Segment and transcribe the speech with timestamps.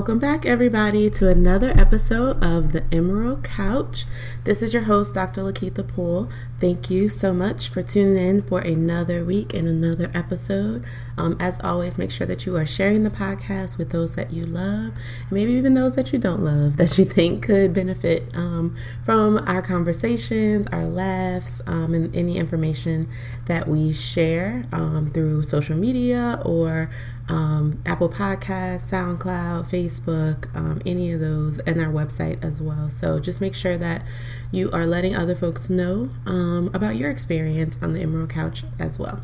[0.00, 4.06] Welcome back, everybody, to another episode of the Emerald Couch.
[4.44, 5.42] This is your host, Dr.
[5.42, 6.30] Lakeitha Poole.
[6.60, 10.84] Thank you so much for tuning in for another week and another episode.
[11.16, 14.44] Um, as always, make sure that you are sharing the podcast with those that you
[14.44, 14.92] love,
[15.30, 19.62] maybe even those that you don't love, that you think could benefit um, from our
[19.62, 23.08] conversations, our laughs, um, and any information
[23.46, 26.90] that we share um, through social media or
[27.30, 32.90] um, Apple Podcasts, SoundCloud, Facebook, um, any of those, and our website as well.
[32.90, 34.04] So just make sure that
[34.52, 38.98] you are letting other folks know um, about your experience on the Emerald Couch as
[38.98, 39.20] well.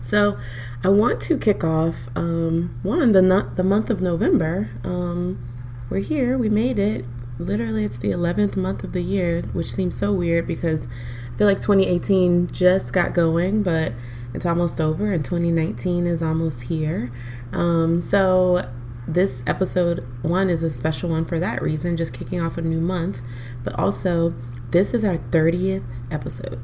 [0.00, 0.38] So
[0.84, 4.70] I want to kick off um, one the the month of November.
[4.84, 5.38] Um,
[5.90, 6.38] we're here.
[6.38, 7.04] We made it.
[7.38, 10.88] Literally, it's the 11th month of the year, which seems so weird because
[11.32, 13.92] I feel like 2018 just got going, but
[14.34, 17.12] it's almost over and 2019 is almost here.
[17.52, 18.68] Um, so,
[19.06, 22.80] this episode one is a special one for that reason, just kicking off a new
[22.80, 23.22] month.
[23.64, 24.34] But also,
[24.70, 26.58] this is our 30th episode.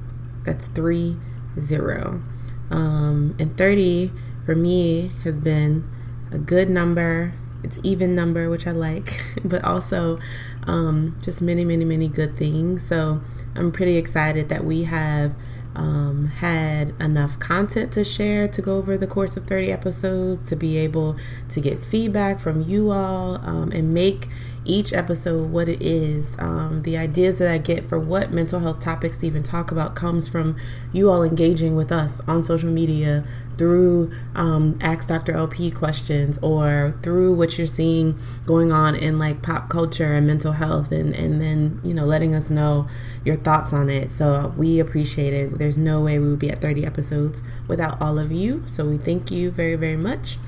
[0.45, 1.17] That's 3
[1.59, 2.23] 0.
[2.71, 4.13] Um, and 30
[4.45, 5.89] for me has been
[6.33, 7.33] a good number.
[7.63, 10.19] It's even number, which I like, but also
[10.67, 12.87] um, just many, many, many good things.
[12.87, 13.23] So
[13.55, 15.35] I'm pretty excited that we have
[15.75, 20.57] um, had enough content to share to go over the course of 30 episodes, to
[20.57, 21.17] be able
[21.49, 24.29] to get feedback from you all um, and make
[24.65, 26.37] each episode what it is.
[26.39, 29.95] Um, the ideas that I get for what mental health topics to even talk about
[29.95, 30.57] comes from
[30.93, 33.25] you all engaging with us on social media
[33.57, 35.33] through um, Ask Dr.
[35.33, 40.53] LP questions or through what you're seeing going on in like pop culture and mental
[40.53, 42.89] health, and, and then, you know, letting us know
[43.25, 44.11] your thoughts on it.
[44.11, 45.59] So we appreciate it.
[45.59, 48.65] There's no way we would be at 30 episodes without all of you.
[48.67, 50.39] So we thank you very, very much.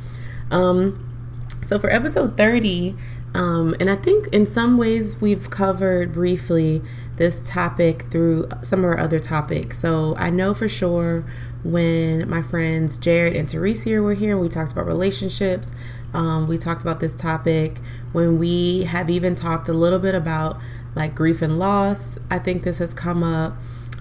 [0.50, 1.03] Um,
[1.62, 2.94] so for episode 30,
[3.36, 6.80] um, and I think in some ways we've covered briefly
[7.16, 9.78] this topic through some of our other topics.
[9.78, 11.22] So I know for sure
[11.62, 15.75] when my friends Jared and Teresa were here, we talked about relationships.
[16.14, 17.76] Um, we talked about this topic
[18.12, 20.56] when we have even talked a little bit about
[20.94, 22.19] like grief and loss.
[22.30, 23.52] I think this has come up.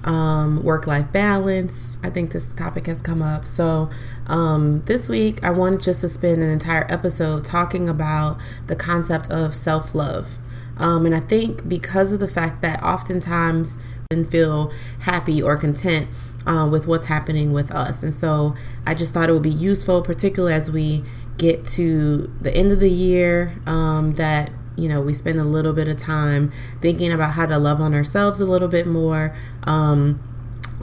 [0.06, 1.98] Um, work life balance.
[2.04, 3.44] I think this topic has come up.
[3.44, 3.90] So,
[4.28, 8.38] um, this week I wanted just to spend an entire episode talking about
[8.68, 10.38] the concept of self love.
[10.78, 13.78] Um, and I think because of the fact that oftentimes
[14.12, 14.72] we feel
[15.02, 16.08] happy or content
[16.46, 18.04] uh, with what's happening with us.
[18.04, 18.56] And so
[18.86, 21.04] I just thought it would be useful, particularly as we
[21.38, 25.74] get to the end of the year, um, that you know we spend a little
[25.74, 30.20] bit of time thinking about how to love on ourselves a little bit more um,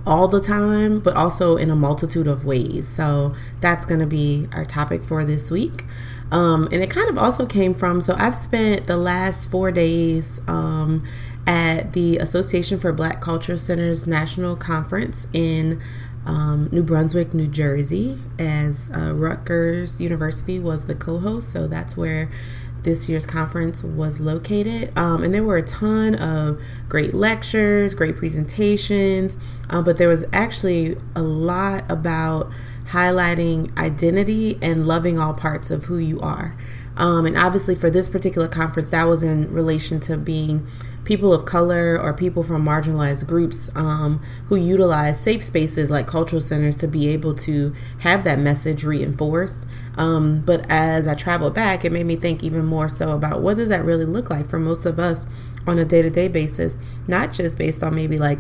[0.06, 4.46] all the time but also in a multitude of ways so that's going to be
[4.52, 5.84] our topic for this week
[6.30, 10.41] um, and it kind of also came from so i've spent the last four days
[10.48, 11.04] um,
[11.46, 15.80] at the association for black culture centers national conference in
[16.24, 21.50] um, New Brunswick, New Jersey, as uh, Rutgers University was the co host.
[21.50, 22.30] So that's where
[22.82, 24.96] this year's conference was located.
[24.96, 29.38] Um, and there were a ton of great lectures, great presentations,
[29.70, 32.50] uh, but there was actually a lot about
[32.86, 36.56] highlighting identity and loving all parts of who you are.
[36.96, 40.66] Um, and obviously, for this particular conference, that was in relation to being
[41.04, 46.41] people of color or people from marginalized groups um, who utilize safe spaces like cultural
[46.41, 49.66] centers to be able to have that message reinforced.
[49.97, 53.57] Um, but as I traveled back, it made me think even more so about what
[53.57, 55.27] does that really look like for most of us
[55.66, 56.77] on a day to day basis,
[57.07, 58.39] not just based on maybe like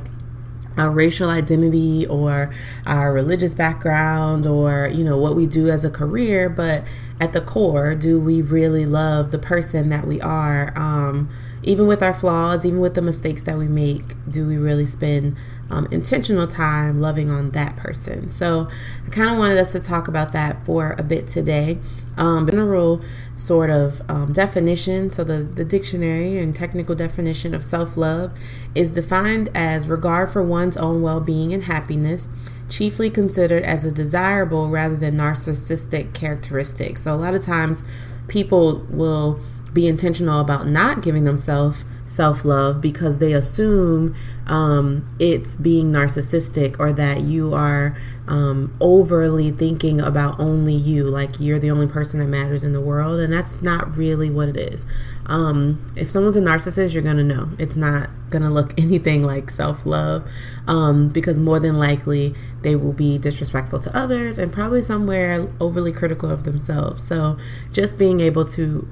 [0.76, 2.52] our racial identity or
[2.86, 6.82] our religious background or you know what we do as a career but
[7.20, 11.28] at the core do we really love the person that we are um,
[11.62, 15.36] even with our flaws even with the mistakes that we make do we really spend
[15.70, 18.68] um, intentional time loving on that person so
[19.06, 21.78] i kind of wanted us to talk about that for a bit today
[22.16, 23.00] um, general
[23.34, 25.10] sort of um, definition.
[25.10, 28.38] So, the, the dictionary and technical definition of self love
[28.74, 32.28] is defined as regard for one's own well being and happiness,
[32.68, 36.98] chiefly considered as a desirable rather than narcissistic characteristic.
[36.98, 37.84] So, a lot of times
[38.28, 39.40] people will
[39.72, 44.14] be intentional about not giving themselves self love because they assume
[44.46, 47.96] um, it's being narcissistic or that you are
[48.28, 52.80] um, overly thinking about only you, like you're the only person that matters in the
[52.80, 53.18] world.
[53.18, 54.86] And that's not really what it is.
[55.26, 59.24] Um, if someone's a narcissist, you're going to know it's not going to look anything
[59.24, 60.28] like self love
[60.66, 65.92] um, because more than likely they will be disrespectful to others and probably somewhere overly
[65.92, 67.02] critical of themselves.
[67.02, 67.38] So
[67.72, 68.86] just being able to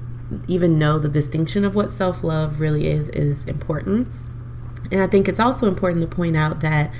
[0.47, 4.07] even know the distinction of what self love really is is important.
[4.91, 6.91] And I think it's also important to point out that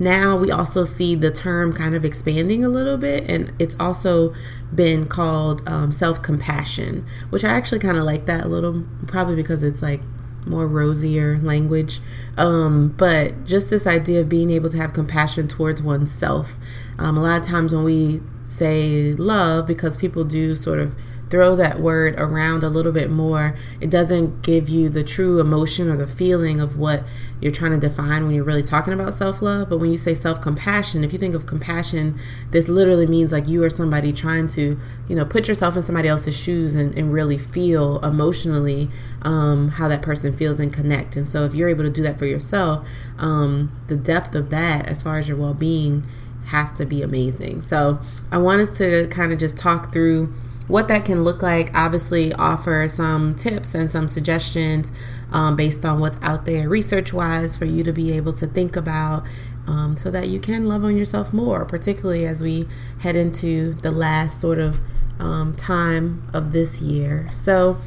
[0.00, 4.32] now we also see the term kind of expanding a little bit, and it's also
[4.74, 9.36] been called um, self compassion, which I actually kind of like that a little, probably
[9.36, 10.00] because it's like
[10.46, 11.98] more rosier language.
[12.36, 16.56] Um, but just this idea of being able to have compassion towards oneself.
[16.98, 20.96] Um, a lot of times when we say love, because people do sort of
[21.30, 25.88] throw that word around a little bit more, it doesn't give you the true emotion
[25.88, 27.02] or the feeling of what
[27.40, 29.68] you're trying to define when you're really talking about self love.
[29.68, 32.18] But when you say self compassion, if you think of compassion,
[32.50, 34.76] this literally means like you are somebody trying to,
[35.08, 38.88] you know, put yourself in somebody else's shoes and, and really feel emotionally
[39.22, 41.16] um, how that person feels and connect.
[41.16, 42.86] And so if you're able to do that for yourself,
[43.18, 46.04] um, the depth of that as far as your well being
[46.46, 47.60] has to be amazing.
[47.60, 48.00] So
[48.32, 50.32] I want us to kind of just talk through
[50.68, 54.92] what that can look like, obviously, offer some tips and some suggestions
[55.32, 58.76] um, based on what's out there research wise for you to be able to think
[58.76, 59.24] about
[59.66, 62.66] um, so that you can love on yourself more, particularly as we
[63.00, 64.78] head into the last sort of
[65.18, 67.28] um, time of this year.
[67.32, 67.78] So,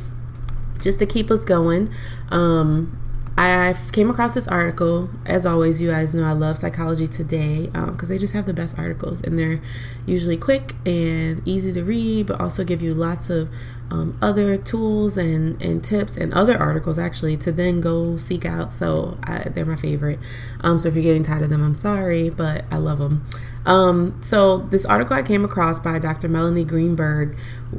[0.82, 1.94] just to keep us going,
[2.30, 2.98] um,
[3.38, 5.10] I came across this article.
[5.26, 8.54] As always, you guys know I love Psychology Today because um, they just have the
[8.54, 9.62] best articles and they're
[10.06, 13.50] usually quick and easy to read, but also give you lots of
[13.90, 18.74] um, other tools and, and tips and other articles actually to then go seek out.
[18.74, 20.20] So I, they're my favorite.
[20.62, 23.26] Um, so if you're getting tired of them, I'm sorry, but I love them.
[23.66, 26.28] Um, so this article I came across by Dr.
[26.28, 27.38] Melanie Greenberg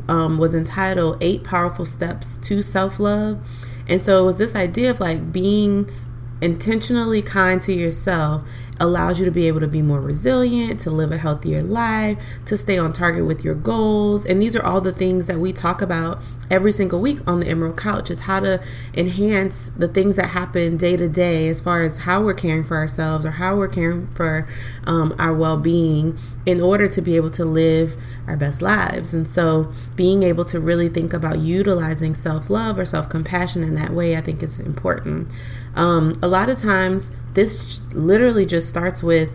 [0.09, 3.41] um, was entitled Eight Powerful Steps to Self Love
[3.89, 5.91] and so it was this idea of like being
[6.41, 8.43] intentionally kind to yourself
[8.81, 12.57] allows you to be able to be more resilient, to live a healthier life, to
[12.57, 14.25] stay on target with your goals.
[14.27, 16.19] And these are all the things that we talk about
[16.51, 18.63] every single week on the Emerald Couch is how to
[18.95, 22.77] enhance the things that happen day to day as far as how we're caring for
[22.77, 24.49] ourselves or how we're caring for
[24.87, 27.97] um, our well being in order to be able to live
[28.27, 29.15] our best lives.
[29.15, 33.75] And so, being able to really think about utilizing self love or self compassion in
[33.77, 35.29] that way, I think is important.
[35.75, 39.31] Um, a lot of times, this literally just starts with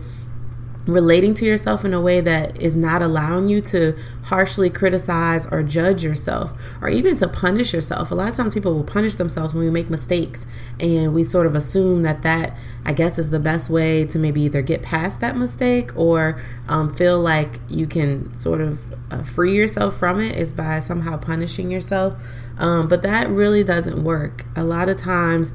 [0.88, 5.62] relating to yourself in a way that is not allowing you to harshly criticize or
[5.62, 8.10] judge yourself or even to punish yourself.
[8.10, 10.46] A lot of times people will punish themselves when we make mistakes
[10.80, 14.40] and we sort of assume that that I guess is the best way to maybe
[14.40, 18.80] either get past that mistake or um, feel like you can sort of
[19.12, 22.14] uh, free yourself from it is by somehow punishing yourself.
[22.58, 24.46] Um, but that really doesn't work.
[24.56, 25.54] A lot of times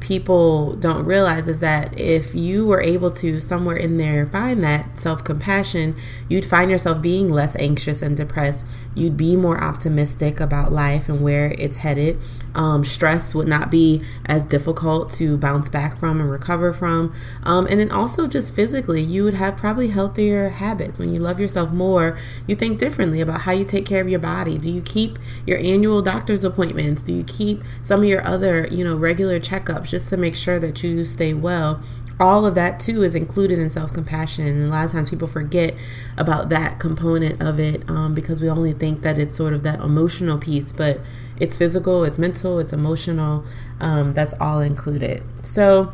[0.00, 4.98] people don't realize is that if you were able to somewhere in there find that
[4.98, 5.94] self compassion,
[6.28, 8.66] you'd find yourself being less anxious and depressed.
[8.94, 12.18] You'd be more optimistic about life and where it's headed.
[12.54, 17.14] Um, stress would not be as difficult to bounce back from and recover from.
[17.44, 20.98] Um, and then also, just physically, you would have probably healthier habits.
[20.98, 22.18] When you love yourself more,
[22.48, 24.58] you think differently about how you take care of your body.
[24.58, 27.04] Do you keep your annual doctor's appointments?
[27.04, 30.58] Do you keep some of your other, you know, regular checkups just to make sure
[30.58, 31.80] that you stay well?
[32.20, 34.46] All of that too is included in self compassion.
[34.46, 35.74] And a lot of times people forget
[36.18, 39.80] about that component of it um, because we only think that it's sort of that
[39.80, 41.00] emotional piece, but
[41.40, 43.44] it's physical, it's mental, it's emotional.
[43.80, 45.24] Um, that's all included.
[45.42, 45.92] So,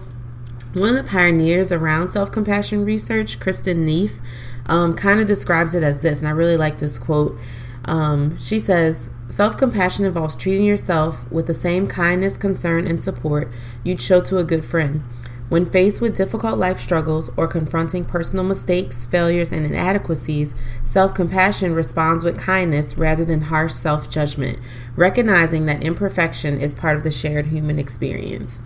[0.75, 4.21] one of the pioneers around self compassion research, Kristin Neff,
[4.66, 7.38] um, kind of describes it as this, and I really like this quote.
[7.85, 13.49] Um, she says, Self compassion involves treating yourself with the same kindness, concern, and support
[13.85, 15.02] you'd show to a good friend.
[15.48, 21.72] When faced with difficult life struggles or confronting personal mistakes, failures, and inadequacies, self compassion
[21.72, 24.58] responds with kindness rather than harsh self judgment,
[24.96, 28.60] recognizing that imperfection is part of the shared human experience.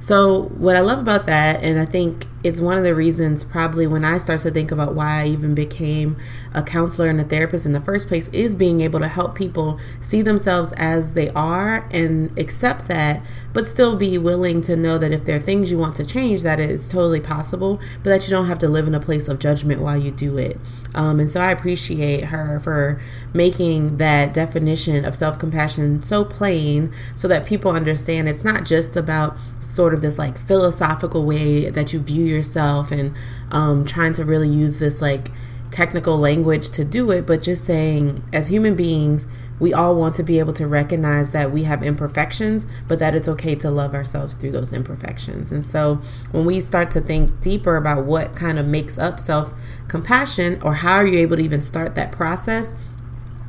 [0.00, 3.86] So, what I love about that, and I think it's one of the reasons probably
[3.86, 6.16] when I start to think about why I even became
[6.54, 9.80] a counselor and a therapist in the first place, is being able to help people
[10.00, 15.12] see themselves as they are and accept that, but still be willing to know that
[15.12, 18.30] if there are things you want to change, that it's totally possible, but that you
[18.30, 20.58] don't have to live in a place of judgment while you do it.
[20.94, 23.00] Um, and so I appreciate her for
[23.32, 28.96] making that definition of self compassion so plain so that people understand it's not just
[28.96, 33.14] about sort of this like philosophical way that you view yourself and
[33.50, 35.28] um, trying to really use this like
[35.70, 39.26] technical language to do it, but just saying as human beings,
[39.60, 43.28] we all want to be able to recognize that we have imperfections, but that it's
[43.28, 45.50] okay to love ourselves through those imperfections.
[45.50, 45.96] And so
[46.30, 49.52] when we start to think deeper about what kind of makes up self
[49.88, 52.74] compassion or how are you able to even start that process,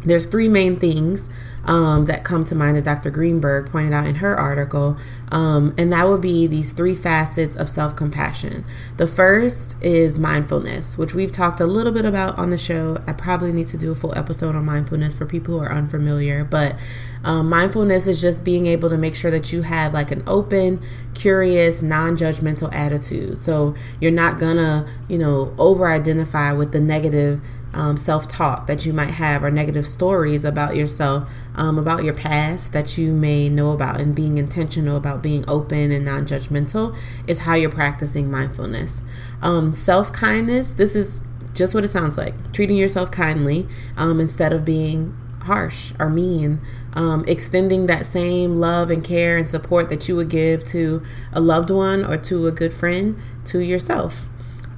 [0.06, 1.30] there's three main things
[1.66, 3.10] um, that come to mind, as Dr.
[3.10, 4.98] Greenberg pointed out in her article,
[5.32, 8.64] um, and that would be these three facets of self compassion.
[8.98, 13.02] The first is mindfulness, which we've talked a little bit about on the show.
[13.06, 16.44] I probably need to do a full episode on mindfulness for people who are unfamiliar,
[16.44, 16.76] but
[17.24, 20.82] um, mindfulness is just being able to make sure that you have like an open,
[21.14, 23.38] curious, non judgmental attitude.
[23.38, 27.42] So you're not gonna, you know, over identify with the negative
[27.74, 32.14] um, self talk that you might have or negative stories about yourself, um, about your
[32.14, 36.96] past that you may know about, and being intentional about being open and non judgmental
[37.28, 39.04] is how you're practicing mindfulness.
[39.42, 44.54] Um, self kindness, this is just what it sounds like treating yourself kindly um, instead
[44.54, 46.62] of being harsh or mean.
[46.94, 51.40] Um, extending that same love and care and support that you would give to a
[51.40, 54.28] loved one or to a good friend to yourself.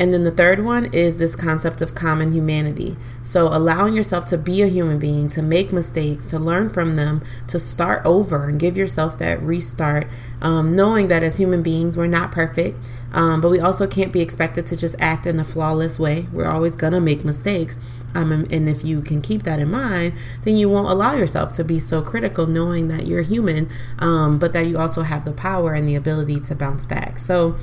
[0.02, 2.98] And then the third one is this concept of common humanity.
[3.22, 7.22] So, allowing yourself to be a human being, to make mistakes, to learn from them,
[7.50, 10.08] to start over and give yourself that restart,
[10.42, 12.80] um, knowing that as human beings, we're not perfect,
[13.14, 16.26] um, but we also can't be expected to just act in a flawless way.
[16.34, 17.78] We're always going to make mistakes.
[18.16, 21.64] Um, and if you can keep that in mind, then you won't allow yourself to
[21.64, 25.74] be so critical, knowing that you're human, um, but that you also have the power
[25.74, 27.20] and the ability to bounce back.
[27.20, 27.56] So,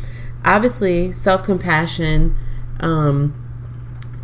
[0.45, 2.37] obviously, self compassion
[2.81, 3.35] um,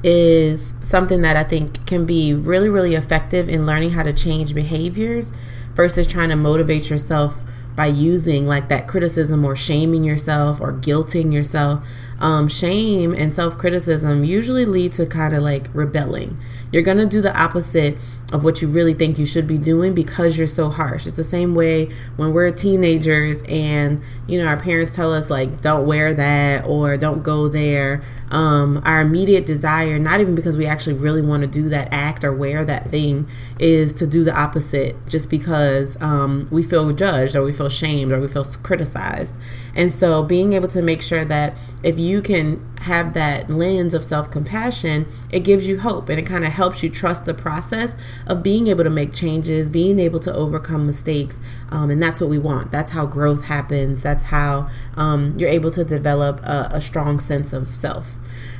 [0.03, 4.55] is something that I think can be really, really effective in learning how to change
[4.55, 5.33] behaviors
[5.75, 7.43] versus trying to motivate yourself
[7.77, 11.87] by using like that criticism or shaming yourself or guilting yourself.
[12.21, 16.37] Um, shame and self criticism usually lead to kind of like rebelling.
[16.75, 17.97] You're going to do the opposite
[18.33, 21.07] of what you really think you should be doing because you're so harsh.
[21.07, 25.61] It's the same way when we're teenagers and, you know, our parents tell us, like,
[25.61, 28.03] don't wear that or don't go there.
[28.35, 32.25] Um, our immediate desire, not even because we actually really want to do that act
[32.25, 33.29] or wear that thing,
[33.61, 38.11] is to do the opposite just because um, we feel judged or we feel shamed
[38.11, 39.39] or we feel criticized.
[39.77, 44.03] And so being able to make sure that if you can have that lens of
[44.03, 47.97] self compassion, it gives you hope and it kind of helps you trust the process
[48.27, 51.39] of being able to make changes, being able to overcome mistakes.
[51.71, 52.73] Um, and that's what we want.
[52.73, 54.03] That's how growth happens.
[54.03, 58.15] That's how um, you're able to develop a, a strong sense of self.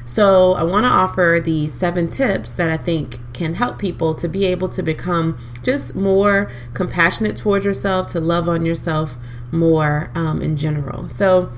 [0.07, 4.29] So, I want to offer the seven tips that I think can help people to
[4.29, 9.17] be able to become just more compassionate towards yourself, to love on yourself
[9.51, 11.09] more um, in general.
[11.09, 11.51] So,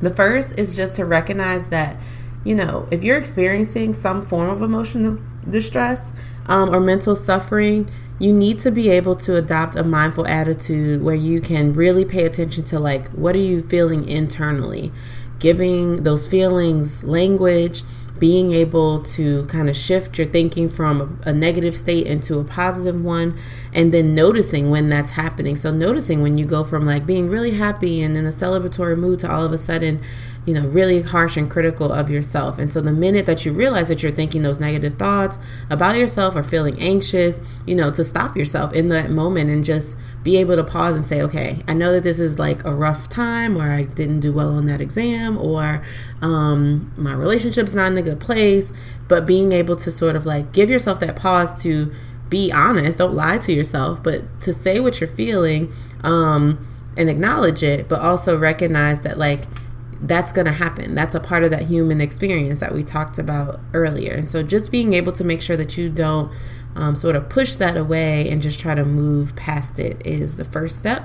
[0.00, 1.96] the first is just to recognize that,
[2.44, 5.18] you know, if you're experiencing some form of emotional
[5.48, 6.12] distress
[6.46, 11.14] um, or mental suffering, you need to be able to adopt a mindful attitude where
[11.14, 14.90] you can really pay attention to, like, what are you feeling internally?
[15.38, 17.82] Giving those feelings language
[18.18, 23.02] being able to kind of shift your thinking from a, negative state into a positive
[23.02, 23.38] one
[23.74, 27.52] and then noticing when that's happening so noticing when you go from like being really
[27.52, 30.00] happy and in a celebratory mood to all of a sudden
[30.46, 32.58] you know really harsh and critical of yourself.
[32.58, 35.38] And so the minute that you realize that you're thinking those negative thoughts
[35.68, 39.96] about yourself or feeling anxious you know to stop yourself in that moment and just
[40.26, 43.08] be able to pause and say, okay, I know that this is like a rough
[43.08, 45.84] time or I didn't do well on that exam or
[46.20, 48.72] um, my relationship's not in a good place,
[49.06, 51.92] but being able to sort of like give yourself that pause to
[52.28, 55.72] be honest, don't lie to yourself, but to say what you're feeling
[56.02, 56.58] um,
[56.96, 59.42] and acknowledge it, but also recognize that like
[60.08, 60.94] that's going to happen.
[60.94, 64.12] That's a part of that human experience that we talked about earlier.
[64.14, 66.32] And so just being able to make sure that you don't
[66.74, 70.44] um, sort of push that away and just try to move past it is the
[70.44, 71.04] first step.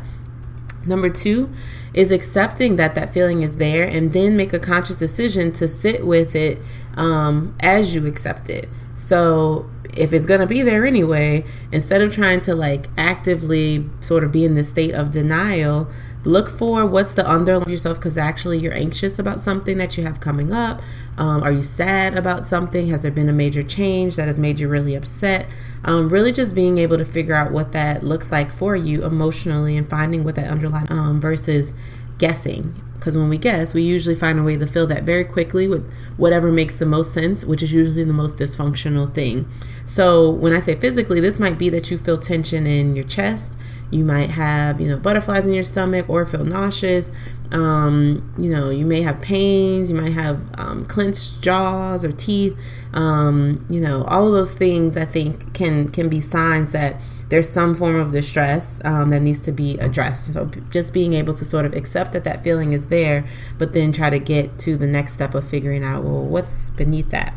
[0.85, 1.49] Number two
[1.93, 6.05] is accepting that that feeling is there and then make a conscious decision to sit
[6.05, 6.59] with it
[6.95, 8.67] um, as you accept it.
[8.95, 14.23] So if it's going to be there anyway, instead of trying to like actively sort
[14.23, 15.89] of be in this state of denial,
[16.23, 20.19] look for what's the underlying yourself because actually you're anxious about something that you have
[20.19, 20.81] coming up.
[21.17, 22.87] Um, are you sad about something?
[22.87, 25.47] Has there been a major change that has made you really upset?
[25.83, 29.75] Um, really, just being able to figure out what that looks like for you emotionally
[29.75, 31.73] and finding what that underlying um, versus
[32.17, 35.67] guessing because when we guess, we usually find a way to fill that very quickly
[35.67, 39.47] with whatever makes the most sense, which is usually the most dysfunctional thing.
[39.87, 43.57] So, when I say physically, this might be that you feel tension in your chest,
[43.91, 47.11] you might have, you know, butterflies in your stomach or feel nauseous.
[47.51, 52.57] Um, you know, you may have pains, you might have um, clenched jaws or teeth.
[52.93, 56.95] Um, you know, all of those things I think can can be signs that
[57.31, 60.33] there's some form of distress um, that needs to be addressed.
[60.33, 63.25] So just being able to sort of accept that that feeling is there,
[63.57, 67.09] but then try to get to the next step of figuring out, well, what's beneath
[67.11, 67.33] that.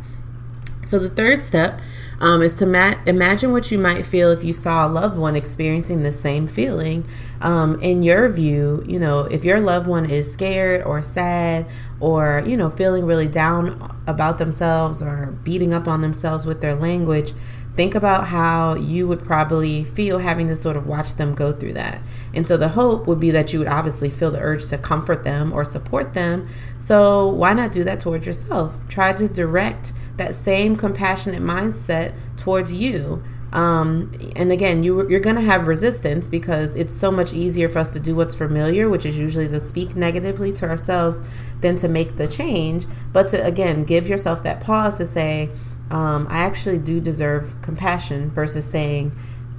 [0.84, 1.80] So the third step
[2.25, 5.37] um, is to ma- imagine what you might feel if you saw a loved one
[5.37, 7.04] experiencing the same feeling.
[7.43, 11.66] Um, in your view, you know, if your loved one is scared or sad
[12.00, 16.75] or, you know, feeling really down about themselves or beating up on themselves with their
[16.75, 17.33] language,
[17.76, 21.75] think about how you would probably feel having to sort of watch them go through
[21.75, 22.00] that.
[22.33, 25.25] And so the hope would be that you would obviously feel the urge to comfort
[25.25, 26.49] them or support them.
[26.78, 28.81] So why not do that towards yourself?
[28.88, 33.23] Try to direct that same compassionate mindset towards you.
[33.52, 37.78] Um, and again, you, you're going to have resistance because it's so much easier for
[37.78, 41.23] us to do what's familiar, which is usually to speak negatively to ourselves,
[41.61, 42.85] than to make the change.
[43.12, 45.50] But to, again, give yourself that pause to say,
[45.90, 49.12] um, I actually do deserve compassion versus saying,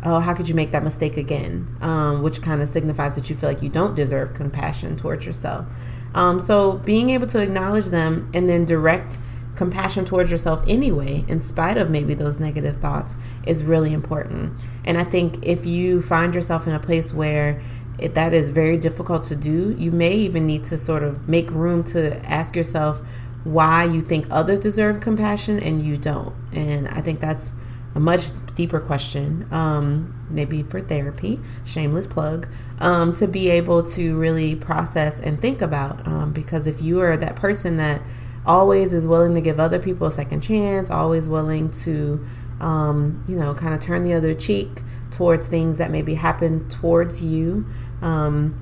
[0.04, 1.68] oh, how could you make that mistake again?
[1.82, 5.68] Um, which kind of signifies that you feel like you don't deserve compassion towards yourself.
[6.14, 9.18] Um, so being able to acknowledge them and then direct
[9.56, 14.66] compassion towards yourself anyway, in spite of maybe those negative thoughts, is really important.
[14.84, 17.62] And I think if you find yourself in a place where
[17.98, 21.50] it, that is very difficult to do, you may even need to sort of make
[21.52, 23.02] room to ask yourself,
[23.46, 26.34] why you think others deserve compassion and you don't.
[26.52, 27.54] And I think that's
[27.94, 32.48] a much deeper question, um, maybe for therapy, shameless plug,
[32.80, 36.06] um, to be able to really process and think about.
[36.08, 38.02] Um, because if you are that person that
[38.46, 42.24] always is willing to give other people a second chance, always willing to,
[42.60, 44.70] um, you know, kind of turn the other cheek
[45.12, 47.66] towards things that maybe happen towards you,
[48.02, 48.60] um,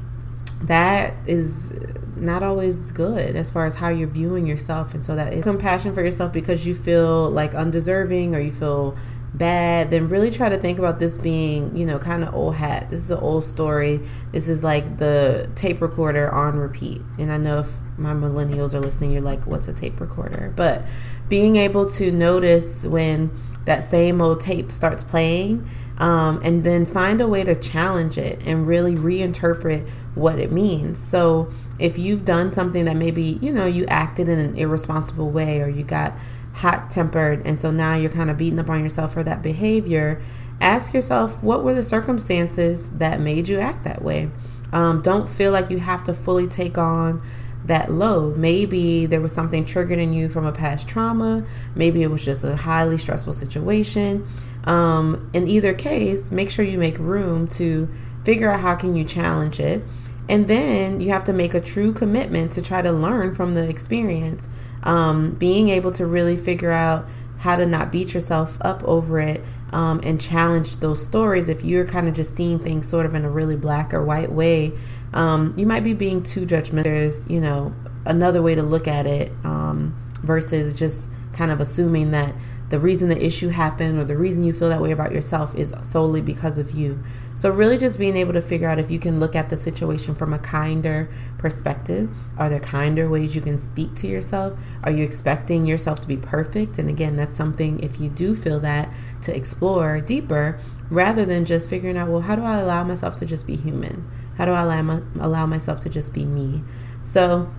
[0.64, 1.74] that is
[2.16, 4.94] not always good as far as how you're viewing yourself.
[4.94, 8.96] And so that compassion for yourself because you feel like undeserving or you feel
[9.34, 12.90] bad then really try to think about this being you know kind of old hat.
[12.90, 14.00] This is an old story.
[14.32, 17.02] This is like the tape recorder on repeat.
[17.18, 20.84] And i know if my millennials are listening you're like what's a tape recorder but
[21.30, 23.32] being able to notice when
[23.66, 25.68] that same old tape starts playing
[26.00, 30.98] um, and then find a way to challenge it and really reinterpret what it means
[30.98, 35.62] so if you've done something that maybe, you know, you acted in an irresponsible way
[35.62, 36.14] or you got
[36.54, 40.22] hot tempered and so now you're kind of beating up on yourself for that behavior,
[40.62, 44.30] ask yourself what were the circumstances that made you act that way.
[44.72, 47.22] Um, don't feel like you have to fully take on
[47.66, 48.34] that low.
[48.36, 51.46] Maybe there was something triggered in you from a past trauma.
[51.76, 54.26] Maybe it was just a highly stressful situation.
[54.66, 57.90] Um, in either case, make sure you make room to
[58.24, 59.84] figure out how can you challenge it
[60.30, 63.68] and then you have to make a true commitment to try to learn from the
[63.68, 64.48] experience.
[64.84, 67.06] Um, being able to really figure out
[67.40, 69.42] how to not beat yourself up over it
[69.74, 71.50] um, and challenge those stories.
[71.50, 74.32] If you're kind of just seeing things sort of in a really black or white
[74.32, 74.72] way,
[75.14, 76.84] um, you might be being too judgmental.
[76.84, 77.74] There's, you know,
[78.06, 82.34] another way to look at it um, versus just kind of assuming that
[82.70, 85.76] the reason the issue happened or the reason you feel that way about yourself is
[85.84, 87.04] solely because of you.
[87.36, 90.16] So, really, just being able to figure out if you can look at the situation
[90.16, 92.10] from a kinder perspective.
[92.38, 94.58] Are there kinder ways you can speak to yourself?
[94.84, 96.80] Are you expecting yourself to be perfect?
[96.80, 98.90] And again, that's something, if you do feel that,
[99.24, 100.58] to explore deeper
[100.90, 104.08] rather than just figuring out, well, how do I allow myself to just be human?
[104.38, 106.64] How do I allow, allow myself to just be me?
[107.04, 107.50] So,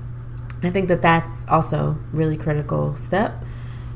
[0.62, 3.34] I think that that's also really critical step.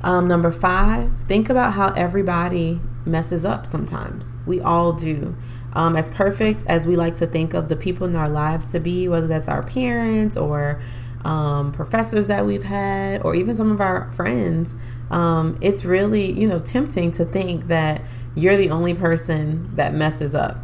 [0.03, 4.37] Um, number five, think about how everybody messes up sometimes.
[4.47, 5.35] We all do
[5.73, 8.81] um, as perfect as we like to think of the people in our lives to
[8.81, 10.81] be, whether that's our parents or
[11.25, 14.77] um, professors that we've had, or even some of our friends,
[15.11, 18.03] um, it's really, you know, tempting to think that
[18.37, 20.57] you're the only person that messes up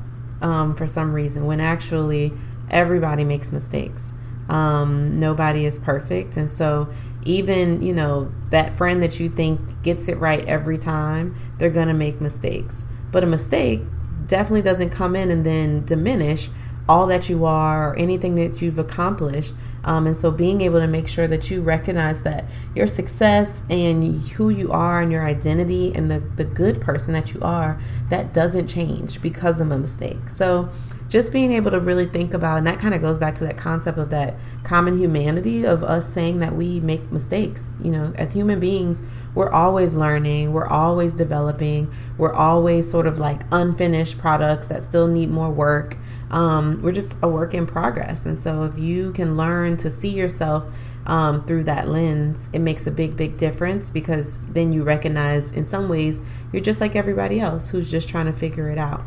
[0.45, 2.33] um, for some reason when actually
[2.71, 4.13] everybody makes mistakes.
[4.49, 6.37] Um, nobody is perfect.
[6.37, 6.91] And so,
[7.25, 11.89] even, you know, that friend that you think gets it right every time, they're going
[11.89, 12.85] to make mistakes.
[13.11, 13.81] But a mistake
[14.27, 16.51] definitely doesn't come in and then diminish
[16.87, 19.55] all that you are or anything that you've accomplished.
[19.85, 22.45] Um, and so being able to make sure that you recognize that
[22.75, 27.35] your success and who you are and your identity and the, the good person that
[27.35, 30.29] you are, that doesn't change because of a mistake.
[30.29, 30.71] So
[31.09, 33.57] just being able to really think about, and that kind of goes back to that
[33.57, 37.77] concept of that common humanity of us saying that we make mistakes.
[37.81, 39.03] You know, as human beings,
[39.35, 45.07] we're always learning, we're always developing, we're always sort of like unfinished products that still
[45.07, 45.97] need more work
[46.35, 48.27] um, we're just a work in progress.
[48.27, 50.65] And so if you can learn to see yourself
[51.07, 55.65] um, through that lens, it makes a big, big difference because then you recognize in
[55.65, 56.21] some ways
[56.53, 59.03] you're just like everybody else who's just trying to figure it out.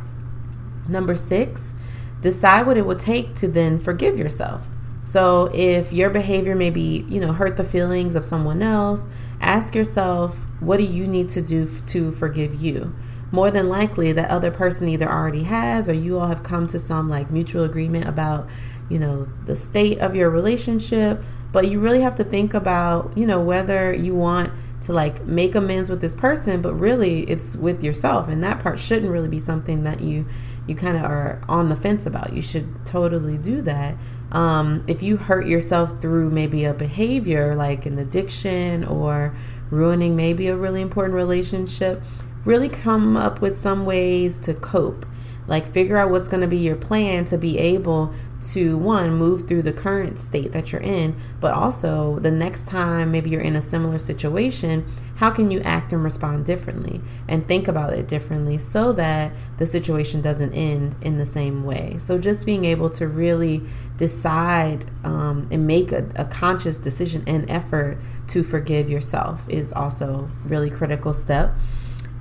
[0.88, 1.74] Number six,
[2.22, 4.68] decide what it will take to then forgive yourself.
[5.02, 9.06] So if your behavior maybe, you know, hurt the feelings of someone else,
[9.42, 12.96] ask yourself, what do you need to do to forgive you?
[13.32, 16.80] More than likely that other person either already has or you all have come to
[16.80, 18.48] some like mutual agreement about
[18.90, 21.22] you know the state of your relationship.
[21.52, 25.56] But you really have to think about you know whether you want to like make
[25.56, 28.28] amends with this person but really it's with yourself.
[28.30, 30.26] And that part shouldn't really be something that you
[30.68, 32.34] you kind of are on the fence about.
[32.34, 33.96] You should totally do that.
[34.32, 39.34] Um, if you hurt yourself through maybe a behavior like an addiction or
[39.72, 42.02] ruining maybe a really important relationship
[42.48, 45.06] really come up with some ways to cope.
[45.48, 48.14] Like, figure out what's going to be your plan to be able
[48.54, 53.12] to, one, move through the current state that you're in, but also the next time
[53.12, 54.86] maybe you're in a similar situation,
[55.18, 59.66] how can you act and respond differently and think about it differently so that the
[59.66, 61.96] situation doesn't end in the same way?
[61.98, 63.64] So, just being able to really
[63.98, 70.30] decide um, and make a, a conscious decision and effort to forgive yourself is also
[70.46, 71.52] really critical step.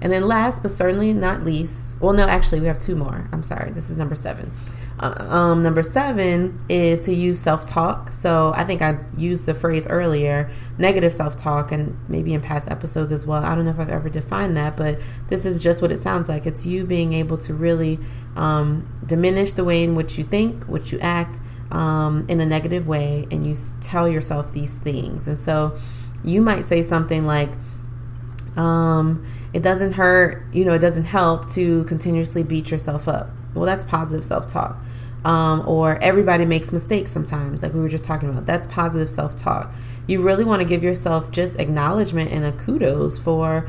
[0.01, 3.29] And then last but certainly not least, well, no, actually, we have two more.
[3.33, 3.71] I'm sorry.
[3.71, 4.51] This is number seven.
[4.99, 8.13] Uh, um, number seven is to use self talk.
[8.13, 12.71] So I think I used the phrase earlier, negative self talk, and maybe in past
[12.71, 13.45] episodes as well.
[13.45, 16.29] I don't know if I've ever defined that, but this is just what it sounds
[16.29, 16.47] like.
[16.47, 17.99] It's you being able to really
[18.37, 22.89] um, diminish the way in which you think, which you act um, in a negative
[22.89, 25.29] way, and you tell yourself these things.
[25.29, 25.77] And so
[26.25, 27.51] you might say something like,
[28.57, 33.29] um, it doesn't hurt, you know, it doesn't help to continuously beat yourself up.
[33.55, 34.79] Well, that's positive self talk.
[35.25, 38.47] Um, or everybody makes mistakes sometimes, like we were just talking about.
[38.47, 39.73] That's positive self talk.
[40.07, 43.69] You really want to give yourself just acknowledgement and a kudos for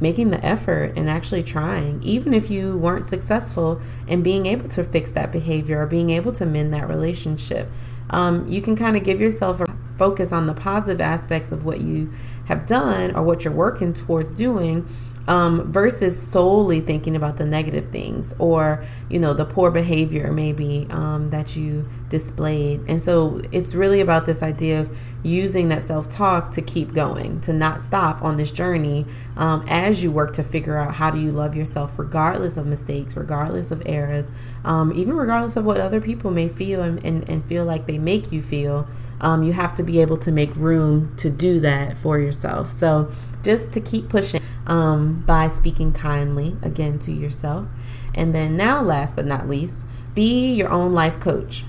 [0.00, 4.82] making the effort and actually trying, even if you weren't successful in being able to
[4.82, 7.68] fix that behavior or being able to mend that relationship.
[8.10, 11.80] Um, you can kind of give yourself a focus on the positive aspects of what
[11.80, 12.10] you
[12.46, 14.88] have done or what you're working towards doing
[15.28, 20.86] um, versus solely thinking about the negative things or you know the poor behavior maybe
[20.90, 22.80] um, that you displayed.
[22.88, 27.52] And so it's really about this idea of using that self-talk to keep going to
[27.52, 29.04] not stop on this journey
[29.36, 33.14] um, as you work to figure out how do you love yourself regardless of mistakes
[33.18, 34.30] regardless of errors
[34.64, 37.98] um, even regardless of what other people may feel and, and, and feel like they
[37.98, 38.88] make you feel
[39.20, 42.70] um, you have to be able to make room to do that for yourself.
[42.70, 43.10] So
[43.42, 47.68] just to keep pushing um, by speaking kindly again to yourself.
[48.14, 51.64] And then, now, last but not least, be your own life coach.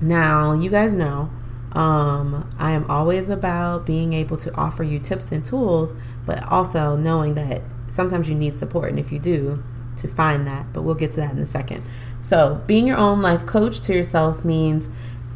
[0.00, 1.30] Now, you guys know
[1.72, 6.96] um, I am always about being able to offer you tips and tools, but also
[6.96, 8.90] knowing that sometimes you need support.
[8.90, 9.62] And if you do,
[9.96, 11.82] to find that, but we'll get to that in a second.
[12.20, 14.88] So, being your own life coach to yourself means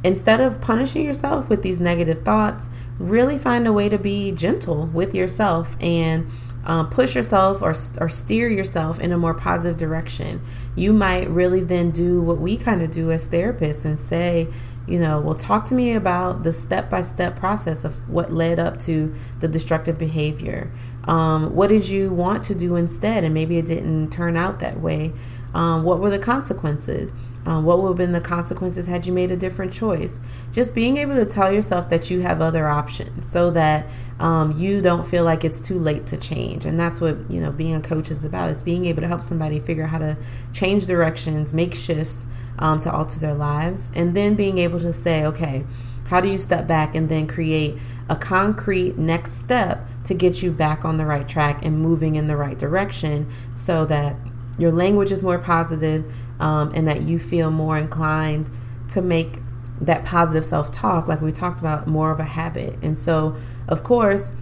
[0.03, 4.87] instead of punishing yourself with these negative thoughts, really find a way to be gentle
[4.87, 6.27] with yourself and
[6.65, 10.41] um, push yourself or, or steer yourself in a more positive direction.
[10.77, 14.49] You might really then do what we kind of do as therapists and say,
[14.87, 18.59] you know, well, talk to me about the step by step process of what led
[18.59, 20.71] up to the destructive behavior.
[21.05, 23.25] Um, what did you want to do instead?
[23.25, 25.13] And maybe it didn't turn out that way.
[25.55, 27.13] Um, what were the consequences?
[27.47, 30.21] Um, what would have been the consequences had you made a different choice?
[30.53, 33.87] Just being able to tell yourself that you have other options so that
[34.21, 36.65] um, you don't feel like it's too late to change.
[36.65, 39.23] And that's what, you know, being a coach is about is being able to help
[39.23, 40.17] somebody figure out how to
[40.53, 42.27] change directions, make shifts
[42.59, 45.65] um, to alter their lives, and then being able to say, okay,
[46.09, 47.77] how do you step back and then create
[48.09, 52.27] a concrete next step to get you back on the right track and moving in
[52.27, 54.17] the right direction so that
[54.59, 58.51] your language is more positive um, and that you feel more inclined
[58.91, 59.39] to make
[59.81, 62.77] that positive self talk, like we talked about, more of a habit.
[62.83, 63.37] And so,
[63.69, 64.35] of course,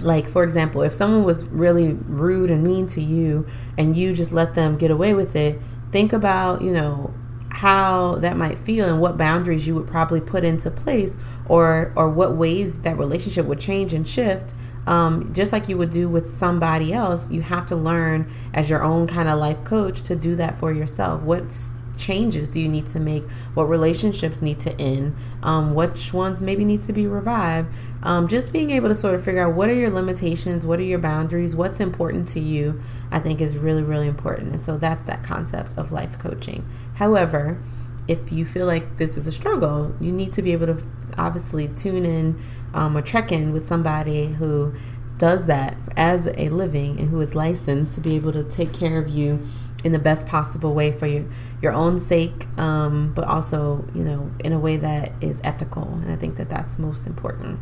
[0.00, 3.46] like for example, if someone was really rude and mean to you
[3.78, 5.58] and you just let them get away with it,
[5.90, 7.12] think about, you know,
[7.52, 12.08] how that might feel and what boundaries you would probably put into place or or
[12.08, 14.54] what ways that relationship would change and shift
[14.86, 18.82] um, just like you would do with somebody else you have to learn as your
[18.82, 22.86] own kind of life coach to do that for yourself what's changes do you need
[22.88, 23.28] to make?
[23.54, 25.14] What relationships need to end?
[25.42, 27.68] Um, which ones maybe need to be revived?
[28.02, 30.84] Um, just being able to sort of figure out what are your limitations, what are
[30.84, 34.50] your boundaries, what's important to you, I think is really, really important.
[34.50, 36.64] And so that's that concept of life coaching.
[37.02, 37.58] However,
[38.06, 40.86] if you feel like this is a struggle, you need to be able to
[41.18, 42.40] obviously tune in
[42.74, 44.72] um, or check in with somebody who
[45.18, 48.98] does that as a living and who is licensed to be able to take care
[48.98, 49.40] of you
[49.82, 51.24] in the best possible way for your
[51.60, 55.94] your own sake, um, but also you know in a way that is ethical.
[56.02, 57.58] And I think that that's most important.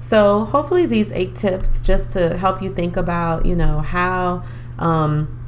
[0.00, 4.42] So hopefully these eight tips just to help you think about you know how
[4.78, 5.39] um,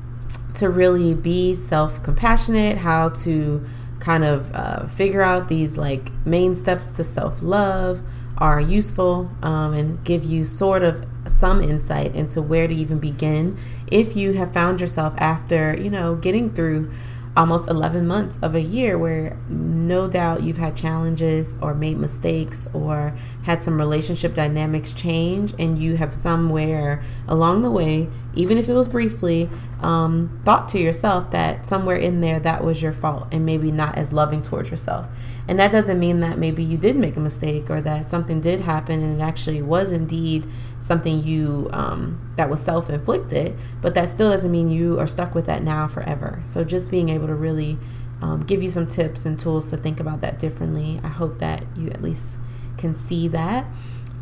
[0.54, 3.64] to really be self compassionate, how to
[4.00, 8.02] kind of uh, figure out these like main steps to self love
[8.38, 13.56] are useful um, and give you sort of some insight into where to even begin.
[13.90, 16.90] If you have found yourself after, you know, getting through
[17.36, 22.68] almost 11 months of a year where no doubt you've had challenges or made mistakes
[22.74, 23.14] or
[23.44, 28.74] had some relationship dynamics change and you have somewhere along the way even if it
[28.74, 29.48] was briefly
[29.80, 33.96] um, thought to yourself that somewhere in there that was your fault and maybe not
[33.96, 35.06] as loving towards yourself.
[35.48, 38.60] And that doesn't mean that maybe you did make a mistake or that something did
[38.60, 40.46] happen and it actually was indeed
[40.82, 45.46] something you um, that was self-inflicted but that still doesn't mean you are stuck with
[45.46, 46.40] that now forever.
[46.44, 47.78] So just being able to really
[48.20, 51.64] um, give you some tips and tools to think about that differently i hope that
[51.76, 52.38] you at least
[52.76, 53.64] can see that.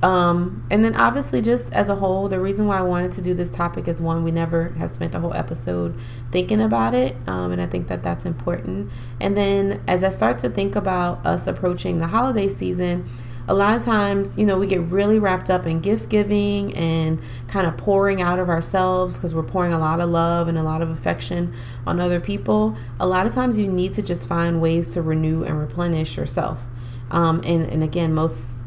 [0.03, 3.35] Um, and then obviously just as a whole the reason why i wanted to do
[3.35, 5.95] this topic is one we never have spent a whole episode
[6.31, 8.91] thinking about it um, and i think that that's important.
[9.21, 13.07] And then as i start to think about us approaching the holiday season
[13.51, 17.21] a lot of times, you know, we get really wrapped up in gift giving and
[17.49, 20.63] kind of pouring out of ourselves because we're pouring a lot of love and a
[20.63, 21.53] lot of affection
[21.85, 22.77] on other people.
[23.01, 26.65] A lot of times, you need to just find ways to renew and replenish yourself.
[27.11, 28.61] Um, and, and again, most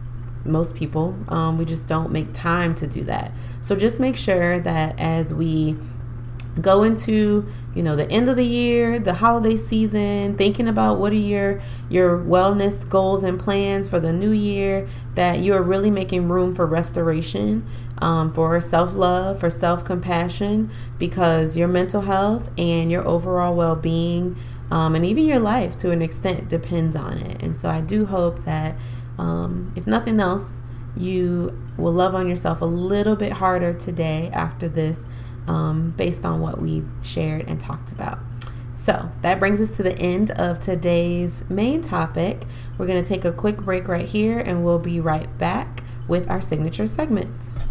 [0.46, 3.32] most people, um, we just don't make time to do that.
[3.62, 5.78] So just make sure that as we
[6.62, 11.12] go into you know the end of the year the holiday season thinking about what
[11.12, 15.90] are your your wellness goals and plans for the new year that you are really
[15.90, 17.66] making room for restoration
[18.00, 24.36] um, for self-love for self-compassion because your mental health and your overall well-being
[24.70, 27.42] um, and even your life to an extent depends on it.
[27.42, 28.76] And so i do hope that
[29.18, 30.62] um, if nothing else
[30.96, 35.06] you will love on yourself a little bit harder today after this
[35.48, 38.20] um, based on what we've shared and talked about.
[38.76, 42.44] So that brings us to the end of today's main topic.
[42.78, 46.30] We're going to take a quick break right here and we'll be right back with
[46.30, 47.63] our signature segments.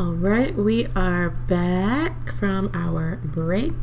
[0.00, 3.74] All right, we are back from our break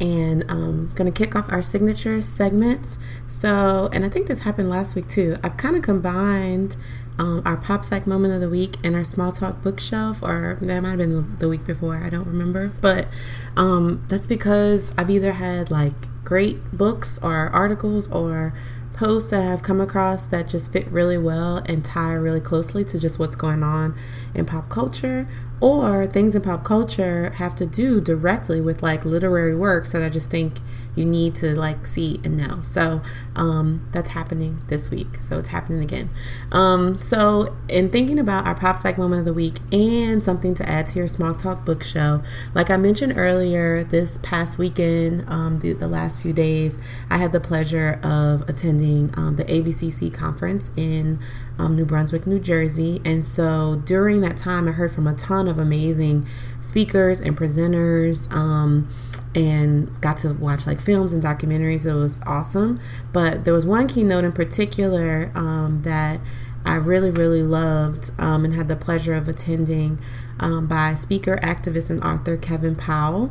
[0.00, 2.96] and um, gonna kick off our signature segments.
[3.26, 5.36] So, and I think this happened last week too.
[5.44, 6.78] I've kind of combined
[7.18, 10.80] um, our pop psych moment of the week and our small talk bookshelf, or that
[10.80, 11.98] might have been the week before.
[11.98, 13.06] I don't remember, but
[13.54, 15.92] um, that's because I've either had like
[16.24, 18.54] great books or articles or
[18.94, 22.98] posts that I've come across that just fit really well and tie really closely to
[22.98, 23.94] just what's going on
[24.34, 25.28] in pop culture
[25.60, 30.08] or things in pop culture have to do directly with like literary works that I
[30.08, 30.54] just think
[30.98, 32.60] you need to like see and know.
[32.62, 33.00] So
[33.36, 35.16] um, that's happening this week.
[35.16, 36.10] So it's happening again.
[36.50, 40.68] Um, so in thinking about our pop psych moment of the week and something to
[40.68, 45.72] add to your small talk bookshelf, like I mentioned earlier, this past weekend, um, the,
[45.72, 51.20] the last few days, I had the pleasure of attending um, the ABCC conference in
[51.58, 53.00] um, New Brunswick, New Jersey.
[53.04, 56.26] And so during that time, I heard from a ton of amazing
[56.60, 58.32] speakers and presenters.
[58.32, 58.88] Um,
[59.34, 61.86] and got to watch like films and documentaries.
[61.86, 62.80] It was awesome.
[63.12, 66.20] But there was one keynote in particular um, that
[66.64, 69.98] I really, really loved um, and had the pleasure of attending
[70.40, 73.30] um, by speaker, activist, and author Kevin Powell.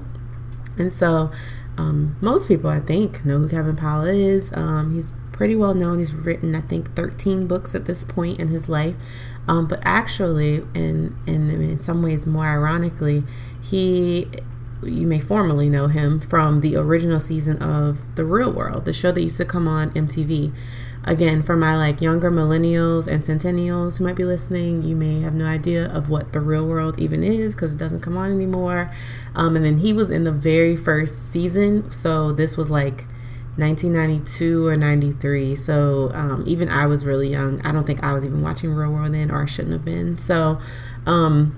[0.78, 1.32] And so,
[1.78, 4.50] um, most people, I think, know who Kevin Powell is.
[4.92, 6.00] He's pretty well known.
[6.00, 8.96] He's written, I think, 13 books at this point in his life.
[9.48, 13.24] Um, but actually, in, in in some ways, more ironically,
[13.62, 14.28] he
[14.84, 19.12] you may formally know him from the original season of The Real World, the show
[19.12, 20.52] that used to come on MTV.
[21.04, 25.34] Again, for my like younger millennials and centennials who might be listening, you may have
[25.34, 28.92] no idea of what The Real World even is because it doesn't come on anymore.
[29.34, 33.06] Um, and then he was in the very first season, so this was like
[33.58, 35.56] 1992 or 93.
[35.56, 37.62] So um, even I was really young.
[37.66, 40.18] I don't think I was even watching Real World then, or I shouldn't have been.
[40.18, 40.60] So
[41.06, 41.56] um,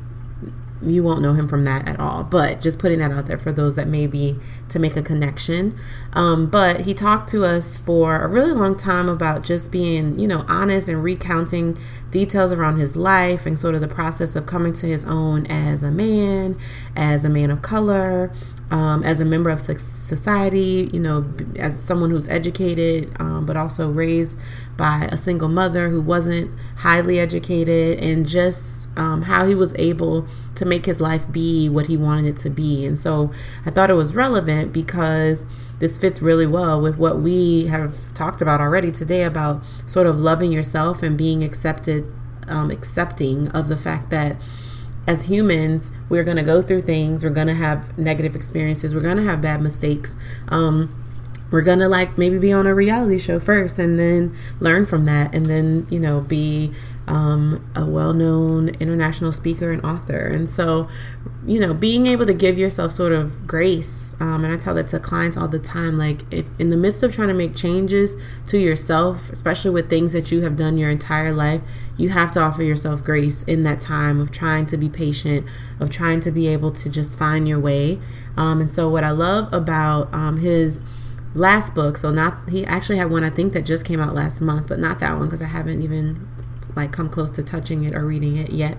[0.81, 2.23] you won't know him from that at all.
[2.23, 4.37] But just putting that out there for those that maybe
[4.69, 5.77] to make a connection.
[6.13, 10.27] Um, but he talked to us for a really long time about just being, you
[10.27, 11.77] know, honest and recounting
[12.11, 15.83] details around his life and sort of the process of coming to his own as
[15.83, 16.57] a man,
[16.95, 18.31] as a man of color,
[18.71, 21.25] um, as a member of society, you know,
[21.57, 24.39] as someone who's educated, um, but also raised
[24.77, 30.27] by a single mother who wasn't highly educated, and just um, how he was able
[30.55, 32.85] to make his life be what he wanted it to be.
[32.85, 33.31] And so
[33.65, 35.45] I thought it was relevant because
[35.79, 40.19] this fits really well with what we have talked about already today about sort of
[40.19, 42.05] loving yourself and being accepted,
[42.47, 44.35] um, accepting of the fact that
[45.09, 47.23] as humans, we're going to go through things.
[47.23, 48.93] We're going to have negative experiences.
[48.93, 50.15] We're going to have bad mistakes.
[50.49, 50.93] Um,
[51.49, 55.05] we're going to like maybe be on a reality show first and then learn from
[55.05, 56.71] that and then, you know, be
[57.09, 60.27] um, a well known international speaker and author.
[60.27, 60.87] And so,
[61.45, 64.87] you know, being able to give yourself sort of grace, um, and I tell that
[64.89, 68.15] to clients all the time like, if in the midst of trying to make changes
[68.47, 71.61] to yourself, especially with things that you have done your entire life,
[71.97, 75.47] you have to offer yourself grace in that time of trying to be patient,
[75.79, 77.99] of trying to be able to just find your way.
[78.37, 80.79] Um, and so, what I love about um, his
[81.33, 84.41] last book, so not he actually had one I think that just came out last
[84.41, 86.27] month, but not that one because I haven't even
[86.75, 88.77] like come close to touching it or reading it yet.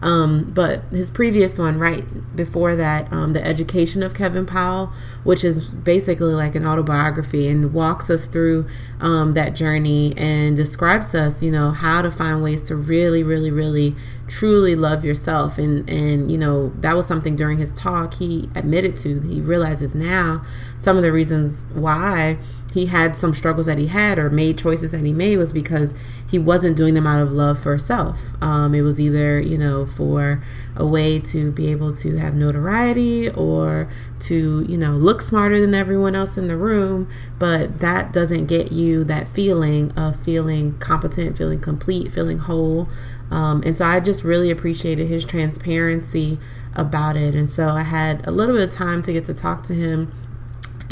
[0.00, 2.02] Um, but his previous one, right
[2.34, 7.72] before that, um, The Education of Kevin Powell, which is basically like an autobiography and
[7.72, 8.66] walks us through
[9.00, 13.50] um, that journey and describes us, you know, how to find ways to really, really,
[13.50, 13.94] really
[14.28, 18.96] truly love yourself and and you know that was something during his talk he admitted
[18.96, 20.42] to he realizes now
[20.78, 22.38] some of the reasons why
[22.72, 25.94] he had some struggles that he had or made choices that he made was because
[26.28, 28.32] he wasn't doing them out of love for self.
[28.42, 30.42] Um, it was either, you know, for
[30.74, 35.74] a way to be able to have notoriety or to, you know, look smarter than
[35.74, 37.10] everyone else in the room.
[37.38, 42.88] But that doesn't get you that feeling of feeling competent, feeling complete, feeling whole.
[43.30, 46.38] Um, and so I just really appreciated his transparency
[46.74, 47.34] about it.
[47.34, 50.10] And so I had a little bit of time to get to talk to him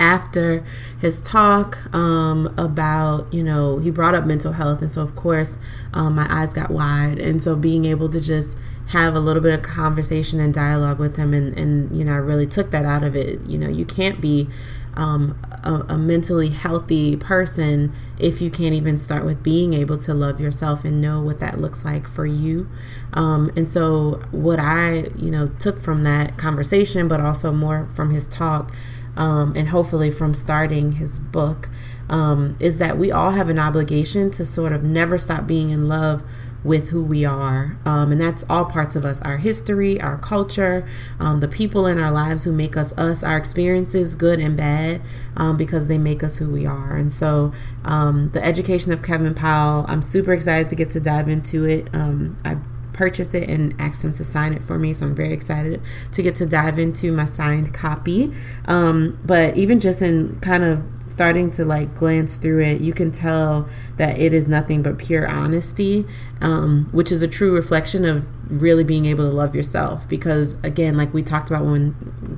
[0.01, 0.65] after
[0.99, 4.81] his talk um, about, you know, he brought up mental health.
[4.81, 5.59] And so, of course,
[5.93, 7.19] um, my eyes got wide.
[7.19, 8.57] And so, being able to just
[8.89, 12.17] have a little bit of conversation and dialogue with him, and, and you know, I
[12.17, 13.41] really took that out of it.
[13.47, 14.49] You know, you can't be
[14.95, 20.13] um, a, a, mentally healthy person if you can't even start with being able to
[20.13, 22.69] love yourself and know what that looks like for you.
[23.13, 28.11] Um, and so, what I, you know, took from that conversation, but also more from
[28.11, 28.73] his talk,
[29.21, 31.69] um, and hopefully from starting his book,
[32.09, 35.89] um, is that we all have an obligation to sort of never stop being in
[35.89, 36.25] love
[36.65, 37.77] with who we are.
[37.85, 41.99] Um, and that's all parts of us our history, our culture, um, the people in
[41.99, 45.03] our lives who make us us, our experiences, good and bad,
[45.37, 46.97] um, because they make us who we are.
[46.97, 47.53] And so,
[47.85, 51.89] um, the education of Kevin Powell, I'm super excited to get to dive into it.
[51.95, 52.57] Um, I
[53.01, 54.93] purchased it and asked him to sign it for me.
[54.93, 55.81] So I'm very excited
[56.13, 58.31] to get to dive into my signed copy.
[58.67, 63.11] Um, but even just in kind of starting to like glance through it, you can
[63.11, 66.05] tell that it is nothing but pure honesty,
[66.43, 70.07] um, which is a true reflection of really being able to love yourself.
[70.07, 71.95] Because again, like we talked about when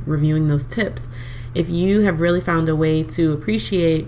[0.06, 1.08] reviewing those tips,
[1.56, 4.06] if you have really found a way to appreciate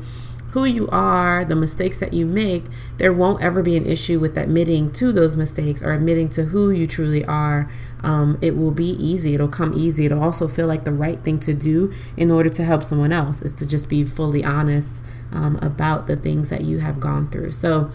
[0.55, 2.63] who you are, the mistakes that you make,
[2.99, 6.71] there won't ever be an issue with admitting to those mistakes or admitting to who
[6.71, 7.69] you truly are.
[8.05, 9.35] Um, it will be easy.
[9.35, 10.07] It'll come easy.
[10.07, 13.43] It'll also feel like the right thing to do in order to help someone else
[13.43, 15.03] is to just be fully honest
[15.33, 17.51] um, about the things that you have gone through.
[17.51, 17.91] So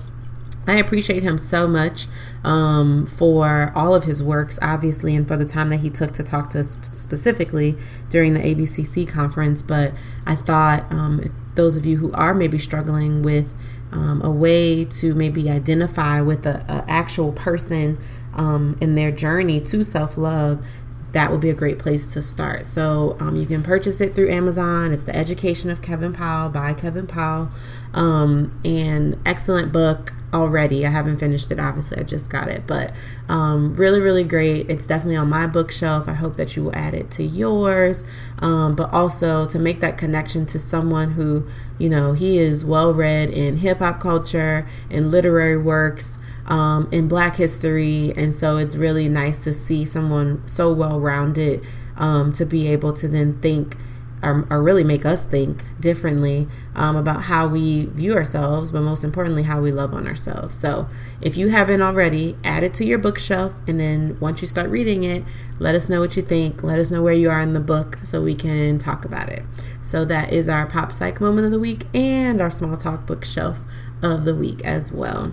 [0.68, 2.07] I appreciate him so much
[2.43, 6.24] um, for all of his works, obviously, and for the time that he took to
[6.24, 7.78] talk to us specifically
[8.10, 9.62] during the ABCC conference.
[9.62, 9.93] But
[10.28, 11.22] I thought um,
[11.60, 13.53] those of you who are maybe struggling with
[13.91, 17.97] um, a way to maybe identify with an actual person
[18.34, 20.66] um, in their journey to self love,
[21.12, 22.66] that would be a great place to start.
[22.66, 24.93] So um, you can purchase it through Amazon.
[24.93, 27.49] It's The Education of Kevin Powell by Kevin Powell.
[27.93, 30.86] Um, and excellent book already.
[30.86, 32.93] I haven't finished it, obviously, I just got it, but
[33.28, 34.70] um, really, really great.
[34.70, 36.07] It's definitely on my bookshelf.
[36.07, 38.05] I hope that you will add it to yours,
[38.38, 41.47] um, but also to make that connection to someone who,
[41.80, 46.18] you know, he is well read in hip hop culture, and literary works
[46.49, 51.63] um, in Black history, and so it's really nice to see someone so well rounded
[51.95, 53.77] um, to be able to then think.
[54.21, 59.05] Or, or, really make us think differently um, about how we view ourselves, but most
[59.05, 60.55] importantly, how we love on ourselves.
[60.55, 60.89] So,
[61.21, 65.05] if you haven't already, add it to your bookshelf, and then once you start reading
[65.05, 65.23] it,
[65.57, 66.61] let us know what you think.
[66.63, 69.43] Let us know where you are in the book so we can talk about it.
[69.81, 73.61] So, that is our pop psych moment of the week and our small talk bookshelf
[74.03, 75.31] of the week as well.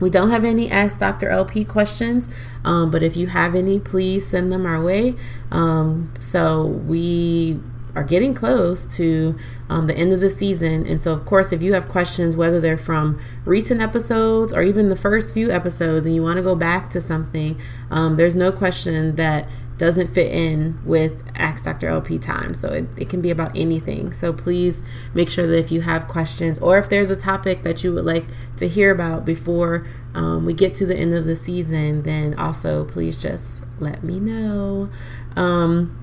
[0.00, 1.28] We don't have any Ask Dr.
[1.28, 2.28] LP questions,
[2.64, 5.14] um, but if you have any, please send them our way.
[5.50, 7.60] Um, so we
[7.94, 9.34] are getting close to
[9.68, 10.86] um, the end of the season.
[10.86, 14.88] And so, of course, if you have questions, whether they're from recent episodes or even
[14.88, 18.52] the first few episodes, and you want to go back to something, um, there's no
[18.52, 19.48] question that
[19.80, 21.88] doesn't fit in with Ask Dr.
[21.88, 22.52] LP time.
[22.52, 24.12] So it, it can be about anything.
[24.12, 24.82] So please
[25.14, 28.04] make sure that if you have questions or if there's a topic that you would
[28.04, 28.26] like
[28.58, 32.84] to hear about before um, we get to the end of the season, then also
[32.84, 34.90] please just let me know.
[35.34, 35.96] Um,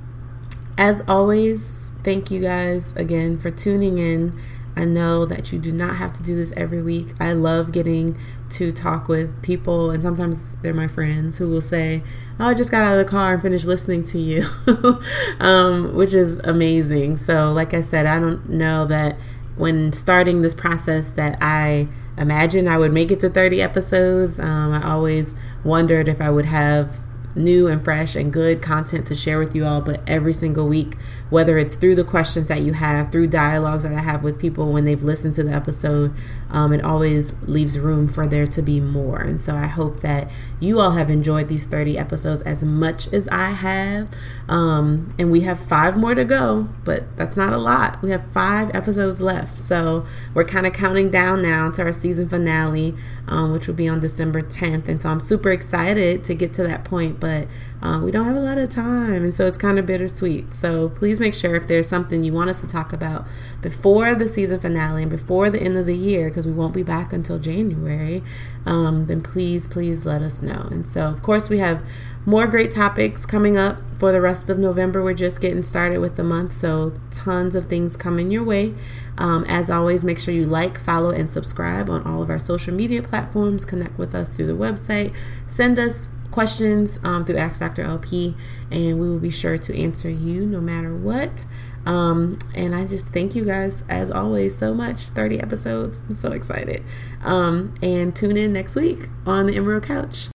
[0.76, 4.34] as always, thank you guys again for tuning in.
[4.76, 7.10] I know that you do not have to do this every week.
[7.20, 8.18] I love getting
[8.52, 12.04] to talk with people, and sometimes they're my friends who will say,
[12.40, 14.44] Oh, I just got out of the car and finished listening to you,
[15.40, 17.18] um, which is amazing.
[17.18, 19.18] So, like I said, I don't know that
[19.56, 21.88] when starting this process that I
[22.18, 24.40] imagined I would make it to 30 episodes.
[24.40, 26.98] Um, I always wondered if I would have
[27.36, 30.96] new and fresh and good content to share with you all, but every single week
[31.30, 34.72] whether it's through the questions that you have, through dialogues that I have with people
[34.72, 36.14] when they've listened to the episode,
[36.50, 39.20] um, it always leaves room for there to be more.
[39.20, 40.30] And so I hope that
[40.60, 44.10] you all have enjoyed these 30 episodes as much as I have.
[44.48, 48.02] Um, and we have five more to go, but that's not a lot.
[48.02, 49.60] We have five episodes left.
[49.60, 52.96] So we're kind of counting down now to our season finale,
[53.28, 54.88] um, which will be on December 10th.
[54.88, 57.48] And so I'm super excited to get to that point, but
[57.82, 60.52] um, we don't have a lot of time, and so it's kind of bittersweet.
[60.54, 63.28] So please make sure if there's something you want us to talk about
[63.62, 66.84] before the season finale and before the end of the year, because we won't be
[66.84, 68.24] back until January,
[68.66, 70.68] um, then please, please let us know.
[70.72, 71.84] And so, of course, we have
[72.26, 75.04] more great topics coming up for the rest of November.
[75.04, 78.74] We're just getting started with the month, so tons of things coming your way.
[79.18, 82.74] Um, as always, make sure you like, follow, and subscribe on all of our social
[82.74, 83.66] media platforms.
[83.66, 85.16] Connect with us through the website.
[85.48, 87.84] Send us questions um, through Ask Dr.
[87.84, 88.36] LP,
[88.70, 91.46] and we will be sure to answer you no matter what.
[91.88, 95.04] Um, and I just thank you guys, as always, so much.
[95.10, 96.02] 30 episodes.
[96.08, 96.84] I'm so excited.
[97.24, 100.28] Um, and tune in next week on the Emerald Couch.